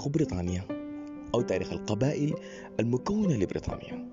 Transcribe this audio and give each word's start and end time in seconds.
تاريخ 0.00 0.08
بريطانيا 0.08 0.64
أو 1.34 1.40
تاريخ 1.40 1.72
القبائل 1.72 2.34
المكونة 2.80 3.34
لبريطانيا 3.34 4.08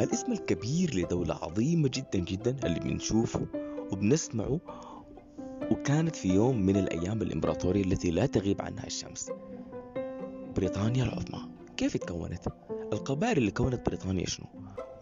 الاسم 0.00 0.32
الكبير 0.32 0.94
لدولة 0.94 1.34
عظيمة 1.34 1.90
جدا 1.94 2.18
جدا 2.18 2.56
اللي 2.66 2.80
بنشوفه 2.80 3.46
وبنسمعه 3.92 4.60
وكانت 5.70 6.16
في 6.16 6.28
يوم 6.28 6.60
من 6.66 6.76
الأيام 6.76 7.22
الإمبراطورية 7.22 7.84
التي 7.84 8.10
لا 8.10 8.26
تغيب 8.26 8.62
عنها 8.62 8.86
الشمس 8.86 9.30
بريطانيا 10.56 11.04
العظمى 11.04 11.48
كيف 11.76 11.96
تكونت؟ 11.96 12.48
القبائل 12.92 13.38
اللي 13.38 13.50
كونت 13.50 13.86
بريطانيا 13.86 14.26
شنو؟ 14.26 14.46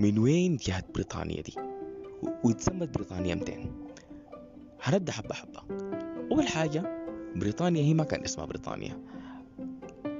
من 0.00 0.18
وين 0.18 0.56
جهت 0.56 0.94
بريطانيا 0.94 1.42
دي؟ 1.42 1.54
وتسمت 2.44 2.94
بريطانيا 2.94 3.34
200 3.34 3.52
هنبدأ 4.82 5.12
حبة 5.12 5.34
حبة 5.34 5.60
أول 6.32 6.48
حاجة 6.48 6.82
بريطانيا 7.36 7.82
هي 7.82 7.94
ما 7.94 8.04
كان 8.04 8.24
اسمها 8.24 8.46
بريطانيا 8.46 8.98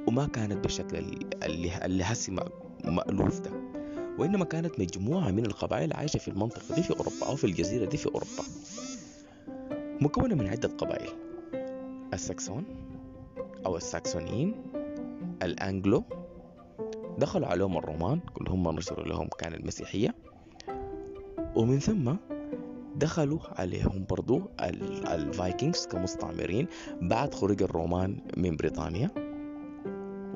وما 0.06 0.26
كانت 0.26 0.56
بالشكل 0.64 0.96
اللي 1.42 1.70
اللي 1.84 2.04
هسي 2.04 2.32
مألوف 2.84 3.40
ده. 3.40 3.50
وإنما 4.18 4.44
كانت 4.44 4.80
مجموعة 4.80 5.30
من 5.30 5.46
القبائل 5.46 5.92
عايشة 5.92 6.18
في 6.18 6.28
المنطقة 6.28 6.74
دي 6.74 6.82
في 6.82 6.90
أوروبا 6.90 7.26
أو 7.26 7.36
في 7.36 7.44
الجزيرة 7.44 7.84
دي 7.84 7.96
في 7.96 8.06
أوروبا. 8.06 8.44
مكونة 10.00 10.34
من 10.34 10.46
عدة 10.46 10.68
قبائل. 10.68 11.10
الساكسون 12.14 12.64
أو 13.66 13.76
الساكسونيين 13.76 14.54
الأنجلو 15.42 16.04
دخلوا 17.18 17.46
عليهم 17.46 17.76
الرومان 17.76 18.18
كلهم 18.18 18.68
نشروا 18.76 19.06
لهم 19.06 19.28
كان 19.38 19.54
المسيحية. 19.54 20.14
ومن 21.56 21.78
ثم 21.78 22.14
دخلوا 22.96 23.38
عليهم 23.60 24.04
برضو 24.10 24.42
ال 25.08 25.18
Vikings 25.18 25.86
كمستعمرين 25.86 26.66
بعد 27.02 27.34
خروج 27.34 27.62
الرومان 27.62 28.16
من 28.36 28.56
بريطانيا. 28.56 29.10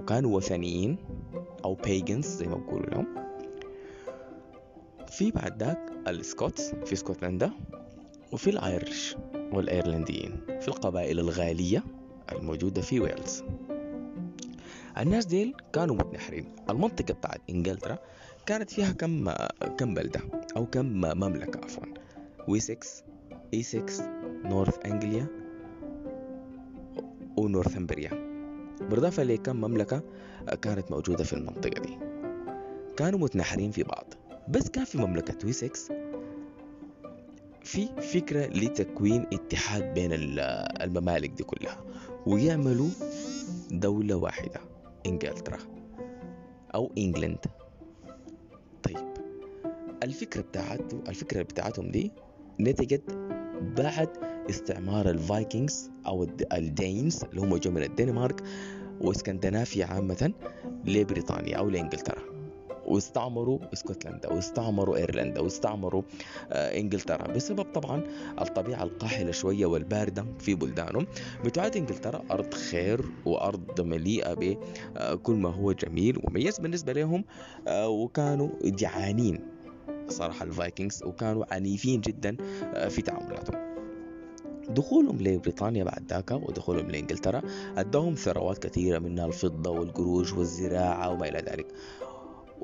وكانوا 0.09 0.37
وثنيين 0.37 0.97
أو 1.65 1.75
pagans 1.75 2.27
زي 2.27 2.47
ما 2.47 2.57
بقولوا 2.57 2.87
لهم 2.87 3.07
في 5.07 5.31
بعد 5.31 5.63
ذاك 5.63 5.93
ال 6.09 6.20
Scots 6.20 6.75
في 6.75 6.93
اسكتلندا 6.93 7.51
وفي 8.33 8.51
ال 8.51 8.62
Irish 8.62 9.17
والإيرلنديين 9.53 10.41
في 10.61 10.69
القبائل 10.69 11.19
الغالية 11.19 11.85
الموجودة 12.33 12.83
في 12.83 13.01
ويلز. 13.01 13.43
الناس 14.99 15.27
ديل 15.27 15.55
كانوا 15.73 15.97
متناحرين. 15.97 16.53
المنطقة 16.71 17.15
بتاعت 17.15 17.41
إنجلترا 17.51 17.99
كانت 18.47 18.71
فيها 18.71 18.93
كم 18.93 19.31
كم 19.79 19.95
بلدة 19.95 20.21
أو 20.57 20.67
كم 20.67 20.87
مملكة 21.01 21.61
عفوا. 21.65 21.85
ويسكس 22.49 23.05
إيسكس 23.55 24.01
نورث 24.45 24.87
أنجليا 24.87 25.27
ونورثمبريا. 27.37 28.28
بالإضافة 28.91 29.23
لكم 29.23 29.57
مملكة 29.57 30.03
كانت 30.63 30.91
موجودة 30.91 31.25
في 31.25 31.33
المنطقة 31.33 31.83
دي. 31.83 31.99
كانوا 32.97 33.19
متناحرين 33.19 33.71
في 33.71 33.83
بعض 33.83 34.15
بس 34.49 34.69
كان 34.69 34.85
في 34.85 34.99
مملكة 34.99 35.47
ويسكس 35.47 35.93
في 37.63 37.89
فكرة 38.03 38.47
لتكوين 38.47 39.27
اتحاد 39.33 39.95
بين 39.95 40.11
الممالك 40.13 41.31
دي 41.31 41.43
كلها 41.45 41.85
ويعملوا 42.27 42.89
دولة 43.71 44.15
واحدة 44.15 44.61
إنجلترا 45.07 45.59
أو 46.75 46.93
إنجلند. 46.99 47.39
طيب 48.83 49.09
الفكرة 50.03 50.41
بتاعته 50.41 51.03
الفكرة 51.09 51.43
بتاعتهم 51.43 51.91
دي 51.91 52.13
نتجت 52.61 53.03
بعد 53.77 54.09
استعمار 54.51 55.11
ال 55.11 55.21
Vikings 55.21 55.91
أو 56.07 56.27
ال 56.53 56.65
Danes 56.65 57.25
اللي 57.25 57.41
هم 57.41 57.57
جو 57.57 57.71
من 57.71 57.83
الدنمارك 57.83 58.43
واسكندنافيا 59.01 59.87
عامة 59.87 60.33
لبريطانيا 60.85 61.57
أو 61.57 61.71
لإنجلترا. 61.71 62.23
واستعمروا 62.87 63.59
اسكتلندا 63.73 64.33
واستعمروا 64.33 64.97
إيرلندا 64.97 65.41
واستعمروا 65.41 66.03
آه 66.53 66.79
إنجلترا 66.81 67.27
بسبب 67.33 67.63
طبعا 67.73 68.05
الطبيعة 68.41 68.83
القاحلة 68.83 69.31
شوية 69.31 69.67
والباردة 69.67 70.27
في 70.39 70.55
بلدانهم. 70.55 71.07
بتعد 71.45 71.77
إنجلترا 71.77 72.25
أرض 72.31 72.55
خير 72.55 73.01
وأرض 73.27 73.81
مليئة 73.81 74.35
بكل 74.35 75.35
ما 75.35 75.49
هو 75.49 75.73
جميل 75.73 76.19
ومميز 76.25 76.59
بالنسبة 76.59 76.93
لهم 76.93 77.25
آه 77.69 77.89
وكانوا 77.89 78.49
جعانين 78.65 79.41
صراحة 80.09 80.45
الفايكنجز 80.45 81.03
وكانوا 81.03 81.55
عنيفين 81.55 82.01
جدا 82.01 82.37
آه 82.75 82.89
في 82.89 83.03
تعاملاتهم. 83.03 83.68
دخولهم 84.71 85.17
لبريطانيا 85.21 85.85
بعد 85.85 86.03
ذاك 86.09 86.31
ودخولهم 86.31 86.91
لإنجلترا 86.91 87.43
اداهم 87.77 88.15
ثروات 88.15 88.59
كثيرة 88.59 88.99
منها 88.99 89.27
الفضة 89.27 89.71
والقروش 89.71 90.33
والزراعة 90.33 91.11
وما 91.11 91.29
إلى 91.29 91.39
ذلك. 91.39 91.67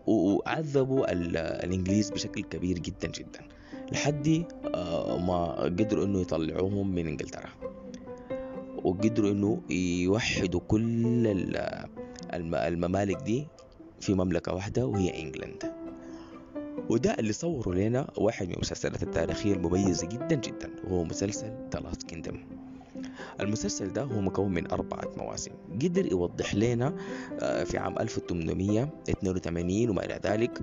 وعذبوا 0.07 1.13
الإنجليز 1.13 2.11
بشكل 2.11 2.43
كبير 2.43 2.79
جدا 2.79 3.09
جدا 3.09 3.41
لحد 3.93 4.45
ما 5.29 5.63
قدروا 5.63 6.05
إنه 6.05 6.21
يطلعوهم 6.21 6.95
من 6.95 7.07
إنجلترا. 7.07 7.49
وقدروا 8.85 9.31
إنه 9.31 9.61
يوحدوا 10.03 10.61
كل 10.69 11.27
الممالك 12.55 13.17
دي 13.23 13.47
في 14.01 14.15
مملكة 14.15 14.55
واحدة 14.55 14.87
وهي 14.87 15.23
إنجلند. 15.23 15.84
وده 16.91 17.11
اللي 17.19 17.33
صوروا 17.33 17.75
لنا 17.75 18.11
واحد 18.17 18.49
من 18.49 18.55
المسلسلات 18.55 19.03
التاريخية 19.03 19.55
المميزة 19.55 20.07
جدا 20.07 20.35
جدا 20.35 20.71
وهو 20.85 21.05
مسلسل 21.05 21.53
The 21.75 21.79
Last 21.79 22.13
Kingdom. 22.13 22.35
المسلسل 23.41 23.93
ده 23.93 24.03
هو 24.03 24.21
مكون 24.21 24.55
من 24.55 24.71
أربعة 24.71 25.09
مواسم. 25.17 25.51
قدر 25.83 26.07
يوضح 26.13 26.55
لنا 26.55 26.97
في 27.65 27.79
عام 27.79 27.99
1882 27.99 29.91
وما 29.91 30.05
إلى 30.05 30.21
ذلك 30.25 30.59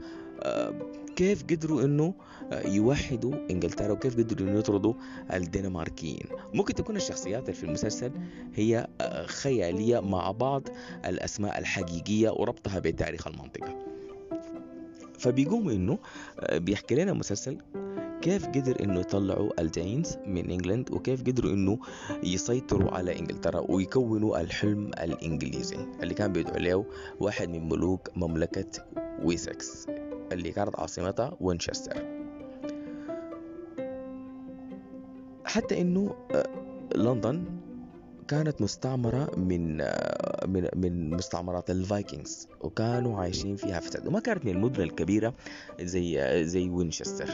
كيف 1.16 1.44
قدروا 1.44 1.82
إنه 1.82 2.14
يوحدوا 2.66 3.34
إنجلترا 3.52 3.92
وكيف 3.92 4.18
قدروا 4.18 4.50
إنه 4.50 4.60
يطردوا 4.60 4.94
الدنماركيين. 5.34 6.26
ممكن 6.54 6.74
تكون 6.74 6.96
الشخصيات 6.96 7.42
اللي 7.44 7.54
في 7.54 7.64
المسلسل 7.64 8.12
هي 8.56 8.88
خيالية 9.26 10.00
مع 10.00 10.32
بعض 10.32 10.68
الأسماء 11.06 11.60
الحقيقية 11.60 12.30
وربطها 12.30 12.80
بتاريخ 12.80 13.28
المنطقة. 13.28 13.86
فبيقوم 15.22 15.70
إنه 15.70 16.00
بيحكي 16.54 16.96
لنا 16.96 17.12
المسلسل 17.12 17.58
كيف 18.22 18.48
قدر 18.48 18.84
إنه 18.84 19.00
يطلعوا 19.00 19.62
الدينز 19.62 20.18
من 20.28 20.50
إنجلند 20.50 20.92
وكيف 20.92 21.22
قدروا 21.22 21.52
إنه 21.52 21.80
يسيطروا 22.24 22.92
على 22.92 23.20
إنجلترا 23.20 23.66
ويكونوا 23.70 24.42
الحلم 24.42 24.88
الإنجليزي 24.88 25.78
اللي 26.04 26.14
كان 26.14 26.34
بيدعو 26.34 26.58
له 26.58 26.86
واحد 27.20 27.50
من 27.50 27.70
ملوك 27.70 28.10
مملكة 28.16 28.86
ويسكس 29.24 29.88
اللي 30.32 30.52
كانت 30.52 30.80
عاصمتها 30.80 31.38
وينشستر. 31.42 32.22
حتى 35.46 35.82
إنه 35.82 36.16
لندن 36.96 37.44
كانت 38.32 38.62
مستعمرة 38.62 39.40
من 39.40 39.78
من 40.48 40.70
من 40.76 41.10
مستعمرات 41.10 41.70
ال 41.70 41.80
Vikings 41.80 42.48
وكانوا 42.62 43.22
عايشين 43.22 43.56
فيها 43.56 43.80
فساد 43.80 44.08
وما 44.08 44.20
كانت 44.20 44.46
من 44.46 44.52
المدن 44.52 44.84
الكبيرة 44.84 45.34
زي 45.82 46.44
زي 46.46 46.70
وينشستر 46.70 47.30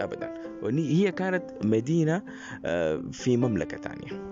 ابدا. 0.00 0.34
هي 0.64 1.12
كانت 1.12 1.44
مدينة 1.64 2.22
في 3.12 3.36
مملكة 3.36 3.76
تانية. 3.76 4.31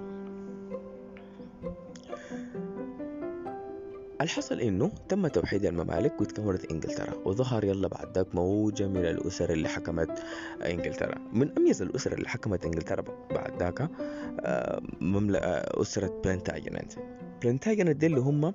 الحصل 4.21 4.61
إنه 4.61 4.91
تم 5.09 5.27
توحيد 5.27 5.65
الممالك 5.65 6.21
وتكونت 6.21 6.65
إنجلترا 6.73 7.15
وظهر 7.25 7.65
يلا 7.65 7.89
بعد 7.89 8.19
ذاك 8.19 8.35
موجة 8.35 8.89
من 8.89 9.05
الأسر 9.05 9.51
اللي 9.53 9.69
حكمت 9.69 10.23
إنجلترا. 10.63 11.15
من 11.33 11.59
أميز 11.59 11.83
الأسر 11.83 12.13
اللي 12.13 12.29
حكمت 12.29 12.65
إنجلترا 12.65 13.05
بعد 13.31 13.63
ذاك 13.63 13.89
أسرة 15.81 16.21
بلانتاجنت 16.25 16.93
بلانتاجنت 17.43 17.97
دي 17.97 18.07
اللي 18.07 18.21
هم 18.21 18.55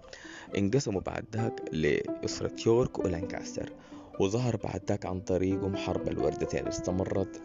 انقسموا 0.57 1.01
بعد 1.01 1.25
ذاك 1.35 1.61
لأسرة 1.71 2.51
يورك 2.65 2.99
ولانكاستر 2.99 3.71
وظهر 4.19 4.55
بعد 4.55 4.81
ذاك 4.89 5.05
عن 5.05 5.19
طريقهم 5.19 5.75
حرب 5.75 6.07
الوردتين. 6.07 6.67
استمرت 6.67 7.41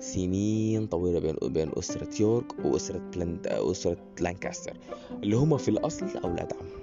سنين 0.00 0.86
طويلة 0.86 1.20
بين 1.20 1.36
بين 1.52 1.70
أسرة 1.78 2.08
يورك 2.20 2.64
وأسرة 2.64 2.98
بلند 2.98 3.46
أسرة 3.46 3.96
لانكاستر 4.20 4.76
اللي 5.22 5.36
هم 5.36 5.56
في 5.56 5.68
الأصل 5.68 6.06
أولاد 6.24 6.52
عم. 6.52 6.77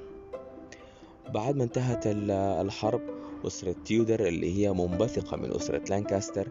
بعد 1.34 1.56
ما 1.56 1.64
انتهت 1.64 2.04
الحرب 2.08 3.02
أسرة 3.48 3.76
تيودر 3.86 4.28
اللي 4.28 4.58
هي 4.58 4.74
منبثقة 4.74 5.38
من 5.38 5.56
أسرة 5.56 5.82
لانكاستر 5.90 6.50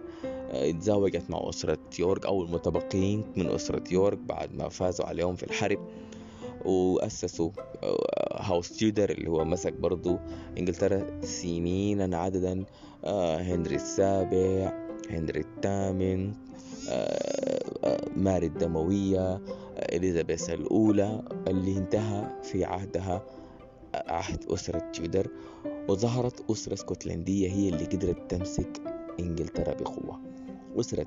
اتزوجت 0.51 1.31
مع 1.31 1.49
أسرة 1.49 1.79
يورك 1.99 2.27
أو 2.27 2.43
المتبقيين 2.43 3.25
من 3.37 3.49
أسرة 3.49 3.85
يورك 3.93 4.19
بعد 4.19 4.55
ما 4.55 4.69
فازوا 4.69 5.07
عليهم 5.07 5.37
في 5.37 5.43
الحرب. 5.43 5.79
وأسسوا 6.65 7.51
House 8.33 8.77
تيودر 8.77 9.11
اللي 9.11 9.31
هو 9.31 9.45
مسك 9.45 9.73
برضو 9.73 10.19
إنجلترا 10.59 11.21
سنين 11.23 12.15
عددا 12.15 12.65
هنري 13.05 13.75
السابع 13.75 14.73
هنري 15.11 15.41
الثامن 15.41 16.33
ماري 18.17 18.47
الدموية 18.47 19.41
إليزابيث 19.93 20.51
الأولى 20.51 21.23
اللي 21.49 21.77
انتهى 21.79 22.31
في 22.43 22.65
عهدها. 22.65 23.23
عهد 24.07 24.45
أسرة 24.51 24.91
تيودر 24.93 25.31
وظهرت 25.89 26.51
أسرة 26.51 26.73
اسكتلندية 26.75 27.51
هي 27.51 27.69
اللي 27.69 27.85
قدرت 27.85 28.31
تمسك 28.31 28.83
إنجلترا 29.21 29.75
بقوة 29.75 30.21
أسرة 30.81 31.07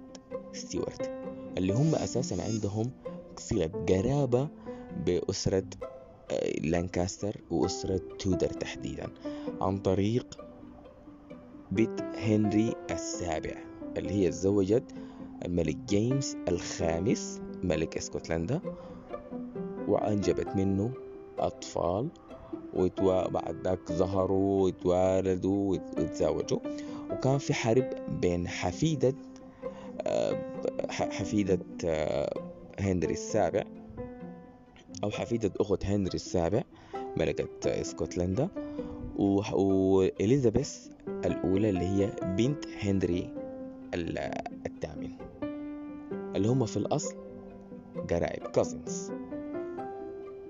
ستيوارت 0.54 1.12
اللي 1.58 1.74
هم 1.74 1.96
أساسا 1.96 2.38
عندهم 2.42 2.92
صلة 3.38 3.66
قرابة 3.90 4.50
بأسرة 5.06 5.64
آه، 6.32 6.60
لانكاستر 6.60 7.42
وأسرة 7.52 8.02
تودر 8.20 8.48
تحديدا 8.50 9.10
عن 9.62 9.78
طريق 9.78 10.38
بنت 11.72 12.02
هنري 12.02 12.74
السابع 12.92 13.56
اللي 13.98 14.12
هي 14.12 14.30
تزوجت 14.30 14.84
الملك 15.46 15.76
جيمس 15.76 16.38
الخامس 16.48 17.42
ملك 17.64 17.98
إسكتلندا 17.98 18.62
وأنجبت 19.88 20.56
منه 20.56 20.94
أطفال 21.40 22.10
وتوا 22.78 23.28
بعد 23.28 23.56
ذاك 23.64 23.92
ظهروا 23.92 24.64
وتوالدوا 24.66 25.78
وتزوجوا 25.98 26.60
وكان 27.12 27.38
في 27.38 27.54
حرب 27.54 27.90
بين 28.22 28.48
حفيدة 28.48 29.14
آه، 30.02 30.38
حفيدة 30.90 31.60
آه، 31.86 32.34
هنري 32.80 33.14
السابع 33.14 33.64
أو 35.04 35.10
حفيدة 35.12 35.52
أخت 35.60 35.86
هنري 35.86 36.16
السابع 36.16 36.64
ملكة 37.18 37.48
إسكتلندا 37.82 38.50
وإليزابيث 39.18 40.88
الأولى 41.08 41.70
اللي 41.70 41.86
هي 41.86 42.12
بنت 42.24 42.66
هنري 42.68 43.30
الثامن 44.66 45.12
اللي 46.36 46.48
هم 46.48 46.66
في 46.66 46.78
الأصل 46.78 47.16
قرايب 48.10 48.48
cousins 48.48 49.12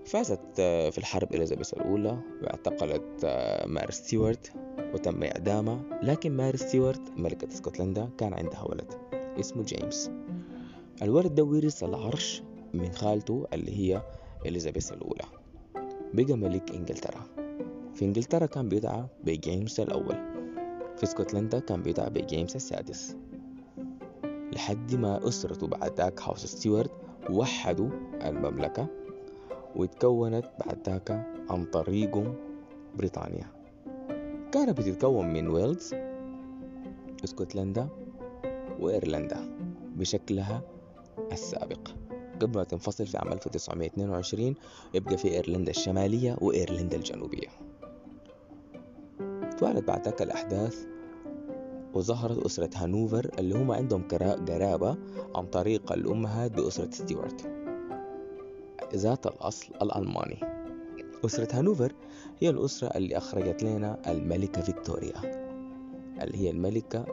فازت 0.08 0.40
آه، 0.60 0.90
في 0.90 0.98
الحرب 0.98 1.36
إليزابيث 1.36 1.74
الأولى 1.74 2.20
واعتقلت 2.44 3.22
آه، 3.24 3.66
ماري 3.66 3.92
ستيوارت 3.92 4.52
وتم 4.94 5.24
إعدامها 5.24 5.80
لكن 6.04 6.32
ماري 6.38 6.56
ستيوارت 6.56 7.02
ملكة 7.18 7.48
اسكتلندا 7.48 8.10
كان 8.18 8.34
عندها 8.34 8.64
ولد 8.64 8.94
اسمه 9.40 9.64
جيمس. 9.64 10.12
الولد 11.02 11.36
ده 11.36 11.44
ورث 11.44 11.84
العرش 11.84 12.44
من 12.74 12.92
خالته 12.92 13.48
اللي 13.54 13.78
هي 13.78 14.02
إليزابيث 14.46 14.94
الأولى 14.94 15.26
بقى 16.14 16.38
ملك 16.38 16.72
إنجلترا. 16.72 17.22
في 17.94 18.06
إنجلترا 18.06 18.46
كان 18.46 18.70
بيدعى 18.70 19.04
بجيمس 19.24 19.80
الأول 19.80 20.16
في 20.98 21.04
اسكتلندا 21.04 21.60
كان 21.60 21.82
بيدعى 21.82 22.10
بجيمس 22.10 22.56
السادس. 22.56 23.16
لحد 24.54 24.96
ما 24.96 25.28
أسرته 25.28 25.68
بعد 25.68 25.98
ذاك 25.98 26.22
هاوس 26.22 26.46
ستيوارت 26.46 26.92
وحدوا 27.30 27.90
المملكة. 28.22 28.88
وتكونت 29.78 30.46
بعد 30.66 30.90
ذاك 30.90 31.12
عن 31.50 31.66
طريقهم 31.66 32.36
بريطانيا. 32.98 33.48
كانت 34.52 34.78
بتتكون 34.78 35.34
من 35.34 35.48
ويلز 35.48 35.96
اسكتلندا 37.24 37.88
وإيرلندا 38.80 39.38
بشكلها 39.96 40.62
السابق. 41.32 41.88
قبل 42.42 42.58
ما 42.58 42.64
تنفصل 42.64 43.08
في 43.08 43.18
عام 43.18 43.32
1922 43.32 44.56
يبقى 44.94 45.18
في 45.18 45.28
إيرلندا 45.28 45.72
الشمالية 45.72 46.38
وإيرلندا 46.42 46.98
الجنوبية. 46.98 47.48
توالت 49.58 49.88
بعد 49.88 50.06
ذاك 50.06 50.22
الأحداث 50.22 50.86
وظهرت 51.94 52.38
أسرة 52.46 52.70
هانوفر 52.76 53.32
اللي 53.40 53.56
هم 53.56 53.72
عندهم 53.72 54.08
قرابة 54.48 54.98
عن 55.36 55.46
طريق 55.46 55.92
الأمهات 55.92 56.52
بأسرة 56.52 56.92
ستيوارت. 56.92 57.57
ذات 58.96 59.28
الأصل 59.28 59.74
الألماني. 59.82 60.40
أسرة 61.26 61.48
هانوفر 61.52 61.94
هي 62.40 62.50
الأسرة 62.50 62.88
اللي 62.88 63.18
أخرجت 63.18 63.64
لنا 63.64 64.12
الملكة 64.12 64.62
فيكتوريا 64.62 65.14
اللي 66.22 66.38
هي 66.38 66.50
الملكة 66.50 67.06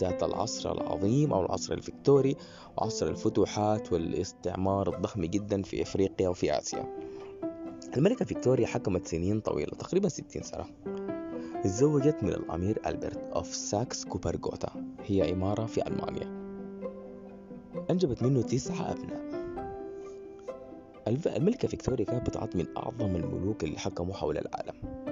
ذات 0.00 0.22
العصر 0.22 0.72
العظيم 0.72 1.32
أو 1.32 1.46
العصر 1.46 1.74
الفيكتوري 1.74 2.36
وعصر 2.76 3.08
الفتوحات 3.08 3.92
والاستعمار 3.92 4.94
الضخم 4.94 5.24
جدا 5.24 5.62
في 5.62 5.82
إفريقيا 5.82 6.28
وفي 6.28 6.58
آسيا. 6.58 6.98
الملكة 7.96 8.24
فيكتوريا 8.24 8.66
حكمت 8.66 9.06
سنين 9.06 9.40
طويلة 9.40 9.70
تقريبا 9.70 10.08
60 10.08 10.42
سنة. 10.42 10.64
تزوجت 11.64 12.16
من 12.22 12.28
الأمير 12.28 12.80
ألبرت 12.86 13.18
of 13.34 13.54
ساكس 13.54 14.04
كوبرغ 14.04 14.44
غوتا 14.44 14.68
هي 15.04 15.32
إمارة 15.32 15.66
في 15.66 15.86
ألمانيا. 15.86 16.42
أنجبت 17.90 18.22
منه 18.22 18.42
تسعة 18.42 18.92
أبناء. 18.92 19.41
الملكة 21.26 21.68
فيكتوريا 21.68 22.04
كانت 22.04 22.30
بتعد 22.30 22.56
من 22.56 22.66
أعظم 22.76 23.16
الملوك 23.16 23.64
اللي 23.64 23.78
حكموا 23.78 24.14
حول 24.14 24.38
العالم. 24.38 25.02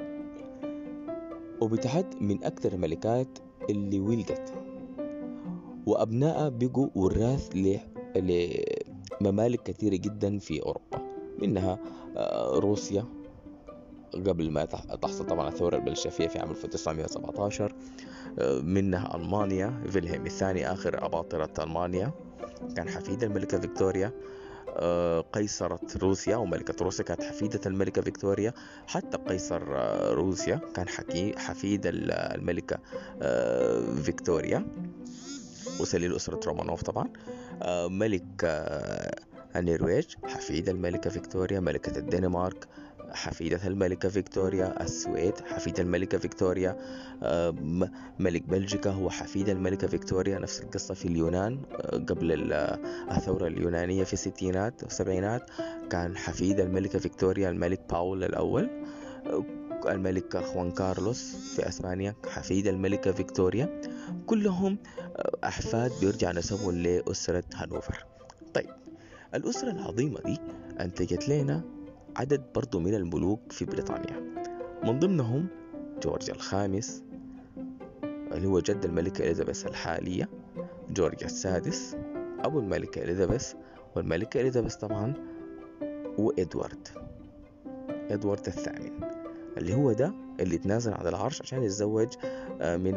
وبتعد 1.60 2.22
من 2.22 2.44
أكثر 2.44 2.72
الملكات 2.72 3.38
اللي 3.70 4.00
ولدت. 4.00 4.54
وأبنائها 5.86 6.48
بقوا 6.48 6.88
وراث 6.94 7.48
لممالك 9.20 9.62
كثيرة 9.62 9.96
جدا 9.96 10.38
في 10.38 10.62
أوروبا. 10.62 11.10
منها 11.42 11.78
آه، 12.16 12.58
روسيا. 12.58 13.04
قبل 14.12 14.50
ما 14.50 14.64
تحصل 15.02 15.26
طبعا 15.26 15.48
الثورة 15.48 15.76
البلشفية 15.76 16.26
في 16.28 16.38
عام 16.38 16.50
1917 16.50 17.74
آه، 18.38 18.60
منها 18.60 19.16
ألمانيا. 19.16 19.82
فيلهيم 19.88 20.26
الثاني 20.26 20.72
آخر 20.72 21.06
أباطرة 21.06 21.64
ألمانيا. 21.64 22.12
كان 22.76 22.88
حفيد 22.88 23.22
الملكة 23.24 23.60
فيكتوريا. 23.60 24.12
قيصرة 25.32 25.80
روسيا 26.02 26.36
وملكة 26.36 26.84
روسيا 26.84 27.04
كانت 27.04 27.22
حفيدة 27.22 27.60
الملكة 27.66 28.02
فيكتوريا. 28.02 28.52
حتى 28.86 29.16
قيصر 29.16 29.62
آه، 29.76 30.12
روسيا 30.12 30.60
كان 30.74 30.88
حفيد 31.36 31.80
الملكة 31.84 32.78
فيكتوريا. 34.02 34.66
وسليل 35.80 36.16
أسرة 36.16 36.40
رومانوف 36.46 36.82
طبعا. 36.82 37.08
ملك 37.88 38.44
النرويج 39.56 40.14
حفيد 40.24 40.68
الملكة 40.68 41.10
فيكتوريا. 41.10 41.60
ملكة 41.60 41.98
الدنمارك 41.98 42.68
حفيدة 43.12 43.60
الملكة 43.66 44.08
فيكتوريا 44.08 44.82
السويد 44.82 45.34
حفيد 45.40 45.80
الملكة 45.80 46.18
فيكتوريا 46.18 46.76
آه، 47.22 47.50
ملك 48.18 48.42
بلجيكا 48.42 48.90
هو 48.90 49.10
حفيد 49.10 49.48
الملكة 49.48 49.86
فيكتوريا 49.86 50.38
نفس 50.38 50.60
القصة 50.60 50.94
في 50.94 51.04
اليونان 51.04 51.60
آه، 51.72 51.96
قبل 51.96 52.52
الثورة 53.10 53.46
اليونانية 53.46 54.04
في 54.04 54.12
الستينات 54.12 54.82
والسبعينات 54.82 55.50
كان 55.90 56.16
حفيد 56.16 56.60
الملكة 56.60 56.98
فيكتوريا 56.98 57.50
الملك 57.50 57.80
باول 57.90 58.24
الأول 58.24 58.70
آه، 59.26 59.44
الملك 59.88 60.36
خوان 60.36 60.70
كارلوس 60.70 61.36
في 61.56 61.68
أسبانيا 61.68 62.14
حفيد 62.28 62.66
الملكة 62.66 63.12
فيكتوريا 63.12 63.80
كلهم 64.26 64.78
أحفاد 65.44 65.92
بيرجع 66.00 66.32
نسبهم 66.32 66.76
لأسرة 66.76 67.44
هانوفر. 67.54 68.04
طيب 68.54 68.70
الأسرة 69.34 69.70
العظيمة 69.70 70.20
دي 70.20 70.38
أنتجت 70.80 71.28
لنا 71.28 71.79
عدد 72.16 72.42
برضو 72.54 72.80
من 72.80 72.94
الملوك 72.94 73.52
في 73.52 73.64
بريطانيا. 73.64 74.20
من 74.84 74.98
ضمنهم 74.98 75.46
جورج 76.02 76.30
الخامس 76.30 77.02
اللي 78.04 78.48
هو 78.48 78.60
جد 78.60 78.84
الملكة 78.84 79.24
إليزابيث 79.24 79.66
الحالية 79.66 80.28
جورج 80.90 81.24
السادس 81.24 81.96
أبو 82.40 82.58
الملكة 82.60 83.02
إليزابيث 83.02 83.52
والملكة 83.96 84.40
إليزابيث 84.40 84.74
طبعا 84.74 85.14
وإدوارد 86.18 86.88
إدوارد. 88.10 88.46
الثامن 88.46 88.90
اللي 89.58 89.74
هو 89.74 89.92
ده 89.92 90.14
اللي 90.40 90.58
تنازل 90.58 90.92
عن 90.92 91.06
العرش 91.06 91.42
عشان 91.42 91.62
يتزوج 91.62 92.08
آه، 92.60 92.76
من 92.76 92.94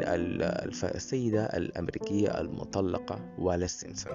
السيدة 0.84 1.44
الأمريكية 1.44 2.40
المطلقة 2.40 3.20
والا 3.38 3.66
سيمسون. 3.66 4.12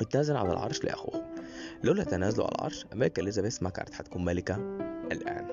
اتنازل 0.00 0.36
عن 0.36 0.50
العرش 0.50 0.84
لأخوه. 0.84 1.37
لولا 1.84 2.04
تنازله 2.04 2.44
على 2.44 2.54
العرش 2.54 2.86
الملكة 2.92 3.20
إليزابيث 3.20 3.62
ما 3.62 3.70
كانت 3.70 3.94
حتكون 3.94 4.24
ملكة 4.24 4.56
الآن. 5.12 5.46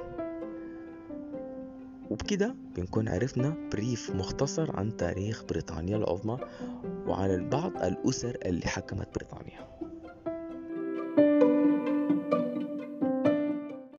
وبكده 2.09 2.55
بنكون 2.75 3.09
عرفنا 3.09 3.69
بريف 3.71 4.11
مختصر 4.15 4.77
عن 4.77 4.97
تاريخ 4.97 5.43
بريطانيا 5.43 5.97
العظمى 5.97 6.37
وعن 7.07 7.49
بعض 7.49 7.83
الأسر 7.83 8.37
اللي 8.45 8.67
حكمت 8.67 9.07
بريطانيا. 9.15 9.64